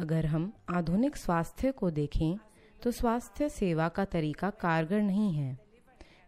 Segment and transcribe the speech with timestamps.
[0.00, 2.36] अगर हम आधुनिक स्वास्थ्य को देखें
[2.82, 5.58] तो स्वास्थ्य सेवा का तरीका कारगर नहीं है,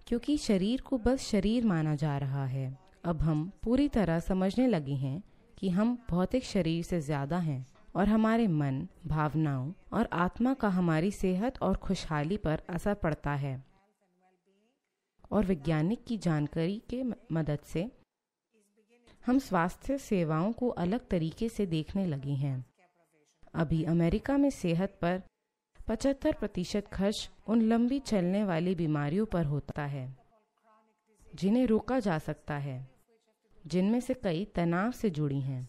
[0.06, 2.66] क्योंकि शरीर को बस शरीर माना जा रहा है।
[3.04, 5.22] अब हम पूरी तरह समझने लगे हैं
[5.58, 7.64] कि हम भौतिक शरीर से ज़्यादा हैं
[7.94, 13.62] और हमारे मन, भावनाओं और आत्मा का हमारी सेहत और खुशहाली पर असर पड़ता है।
[15.30, 17.02] और वैज्ञानिक की जानकारी के
[17.32, 17.90] मदद से
[19.24, 22.64] हम स्वास्थ्य सेवाओं को अलग तरीके से देखने लगे हैं।
[23.54, 25.20] अभी अमेरिका में सेहत पर
[25.80, 30.06] 75 प्रतिशत खर्च उन लंबी चलने वाली बीमारियों पर होता है,
[31.34, 32.88] जिन्हें रोका जा सकता है,
[33.66, 35.68] जिनमें से कई तनाव से जुड़ी हैं।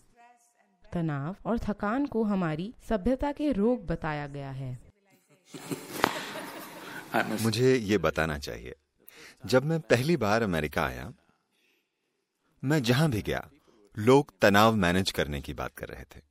[0.94, 4.78] तनाव और थकान को हमारी सभ्यता के रोग बताया गया है।
[7.42, 8.76] मुझे ये बताना चाहिए,
[9.44, 11.12] जब मैं पहली बार अमेरिका आया,
[12.64, 13.48] मैं जहाँ भी गया,
[13.98, 16.22] लोग तनाव मैनेज करने की बात कर रहे थे।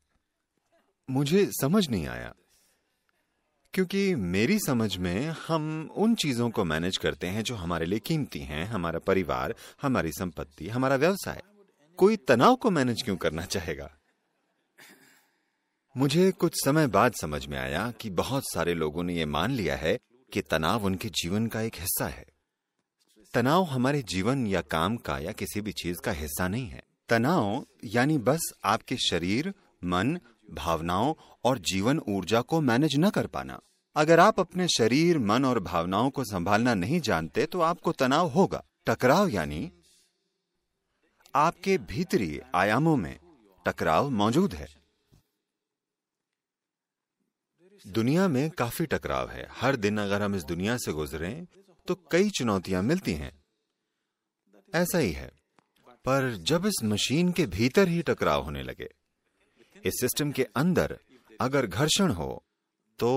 [1.10, 2.34] मुझे समझ नहीं आया।
[3.74, 8.38] क्योंकि मेरी समझ में हम उन चीज़ों को मैनेज करते हैं जो हमारे लिए कीमती
[8.38, 11.42] हैं, हमारा परिवार, हमारी संपत्ति, हमारा व्यवसाय।
[11.96, 13.98] कोई तनाव को मैनेज क्यों करना चाहेगा?
[15.96, 19.76] मुझे कुछ समय बाद समझ में आया कि बहुत सारे लोगों ने यह मान लिया
[19.76, 19.98] है
[20.32, 22.24] कि तनाव उनके जीवन का एक हिस्सा है।
[23.34, 27.66] तनाव हमारे जीवन या काम का या किसी भी चीज़ का हिस्सा नहीं है। तनाव
[27.84, 29.54] यानी बस आपके शरीर
[29.84, 30.18] मन,
[30.50, 33.60] भावनाओं और जीवन ऊर्जा को मैनेज न कर पाना।
[33.96, 38.64] अगर आप अपने शरीर, मन और भावनाओं को संभालना नहीं जानते तो आपको तनाव होगा।
[38.86, 39.72] टकराव यानी
[41.34, 43.18] आपके भीतरी आयामों में
[43.66, 44.68] टकराव मौजूद है।
[47.86, 51.46] दुनिया में काफ़ी टकराव है। हर दिन अगर हम इस दुनिया से गुजरे
[51.86, 53.32] तो कई चुनौतियाँ मिलती हैं।
[54.74, 55.30] ऐसा ही है।
[56.04, 58.88] पर जब इस मशीन के भीतर ही टकराव होने लगे
[59.84, 60.98] इस सिस्टम के अंदर
[61.40, 62.42] अगर घर्षण हो
[62.98, 63.10] तो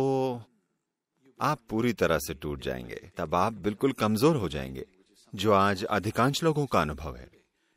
[1.40, 4.86] आप पूरी तरह से टूट जाएँगे। तब आप बिल्कुल कमज़ोर हो जाएँगे,
[5.34, 7.28] जो आज अधिकांश लोगों का अनुभव है।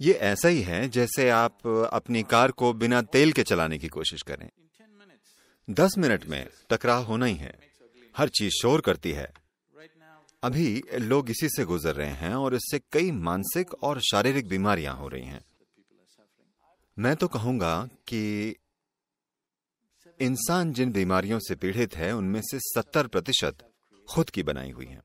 [0.01, 4.23] ये ऐसा ही है जैसे आप अपनी कार को बिना तेल के चलाने की कोशिश
[4.23, 4.49] करें।
[5.69, 7.53] दस मिनट में टकराव होना ही है।
[8.15, 9.33] हर चीज़ शोर करती है।
[10.43, 15.09] अभी लोग इसी से गुजर रहे हैं और इससे कई मानसिक और शारीरिक बीमारियाँ हो
[15.09, 15.45] रही हैं।
[16.97, 17.75] मैं तो कहूँगा
[18.07, 18.57] कि
[20.21, 23.73] इंसान जिन बीमारियों से पीड़ित है, उनमें से सत्तर प्रतिशत
[24.11, 25.03] खुद की बनाई हुई हैं।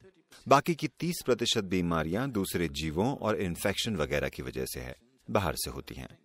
[0.48, 4.96] बाकी की तीस प्रतिशत बीमारियाँ दूसरे जीवों और इन्फेक्शन वगैरह की वजह से है,
[5.30, 6.18] बाहर से होती हैं।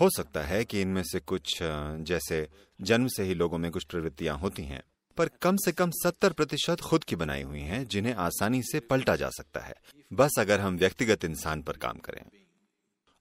[0.00, 2.48] हो सकता है कि इनमें से कुछ जैसे
[2.80, 4.82] जन्म से ही लोगों में कुछ प्रवृत्तियाँ होती हैं,
[5.16, 9.16] पर कम से कम सत्तर प्रतिशत खुद की बनाई हुई हैं, जिन्हें आसानी से पलटा
[9.16, 9.74] जा सकता है।
[10.12, 12.24] बस अगर हम व्यक्तिगत इंसान पर काम करें।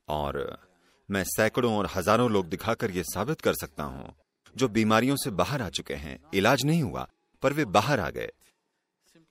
[0.07, 0.69] और
[1.09, 4.14] मैं सैकड़ों और हज़ारों लोग दिखाकर यह साबित कर सकता हूँ।
[4.56, 7.08] जो बीमारियों से बाहर आ चुके हैं, इलाज नहीं हुआ,
[7.44, 8.30] पर वे बाहर आ गए।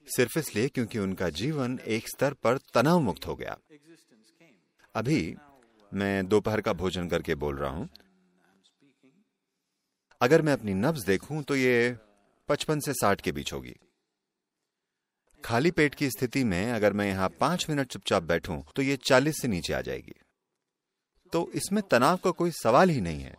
[0.09, 3.56] सिर्फ़ इसलिए क्योंकि उनका जीवन एक स्तर पर तनाव मुक्त हो गया।
[4.94, 5.37] अभी
[5.93, 7.88] मैं दोपहर का भोजन करके बोल रहा हूँ।
[10.21, 11.97] अगर मैं अपनी नब्ज देखूँ तो ये
[12.49, 13.75] पचपन से साठ के बीच होगी।
[15.44, 19.41] खाली पेट की स्थिति में अगर मैं यहाँ पाँच मिनट चुपचाप बैठूं तो ये चालीस
[19.43, 20.15] से नीचे आ जाएगी।
[21.33, 23.37] तो इसमें तनाव का कोई सवाल ही नहीं है।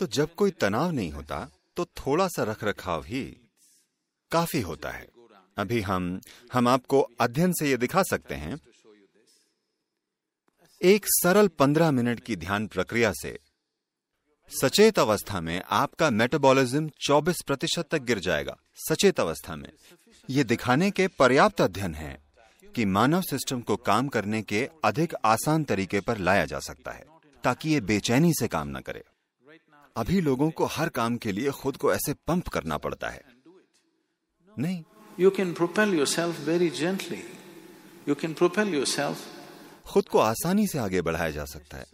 [0.00, 3.24] तो जब कोई तनाव नहीं होता तो थोड़ा सा रख रखाव ही
[4.30, 5.06] काफ़ी होता है।
[5.58, 6.20] अभी हम
[6.52, 8.58] हम आपको अध्ययन से यह दिखा सकते हैं।
[10.80, 13.38] एक सरल पंद्रह मिनट की ध्यान प्रक्रिया से
[14.50, 19.72] सचेत अवस्था में आपका मेटाबॉलिज्म 24 प्रतिशत तक गिर जाएगा, सचेत अवस्था में।
[20.28, 22.29] ये दिखाने के पर्याप्त अध्ययन है।
[22.74, 27.04] कि मानव सिस्टम को काम करने के अधिक आसान तरीके पर लाया जा सकता है
[27.44, 29.02] ताकि ये बेचैनी से काम न करे।
[29.96, 33.22] अभी लोगों को हर काम के लिए खुद को ऐसे पंप करना पड़ता है।
[34.56, 34.82] नहीं।
[35.20, 37.22] You can propel yourself very gently
[38.08, 39.26] you can propel yourself
[39.86, 41.86] खुद को आसानी से आगे बढ़ाया जा सकता है।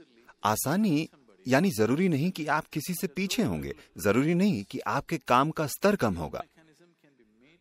[0.44, 1.08] आसानी
[1.47, 5.67] यानी ज़रूरी नहीं कि आप किसी से पीछे होंगे ज़रूरी नहीं कि आपके काम का
[5.67, 6.43] स्तर कम होगा।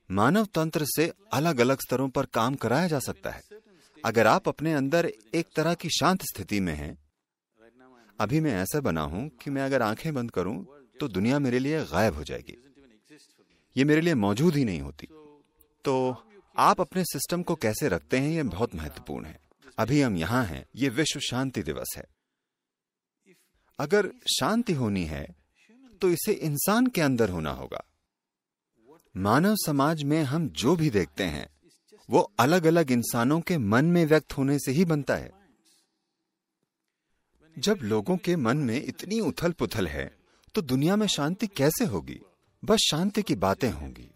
[0.10, 3.42] मानव तंत्र से अलग अलग स्तरों पर काम कराया जा सकता है।
[4.04, 5.06] अगर आप अपने अंदर
[5.36, 6.98] एक तरह की शांत स्थिति में हैं,
[8.20, 10.66] अभी मैं ऐसा बना हूँ कि मैं अगर आँखें बंद करूँ
[11.00, 12.58] तो दुनिया मेरे लिए गायब हो जाएगी।
[13.76, 15.08] ये मेरे लिए मौजूद ही नहीं होती।
[15.86, 15.96] तो
[16.56, 19.40] आप अपने सिस्टम को कैसे रखते हैं यह बहुत महत्वपूर्ण है।
[19.78, 22.06] अभी हम यहाँ हैं, ये विश्व शांति दिवस है।
[23.80, 25.26] अगर शांति होनी है
[26.02, 27.84] तो इसे इंसान के अंदर होना होगा।
[29.16, 31.48] मानव समाज में हम जो भी देखते हैं,
[32.10, 35.32] वो अलग अलग इंसानों के मन में व्यक्त होने से ही बनता है।
[37.60, 40.12] जब लोगों के मन में इतनी उथल पुथल है
[40.56, 42.20] तो दुनिया में शांति कैसे होगी?
[42.64, 44.10] बस शांति की बातें होंगी।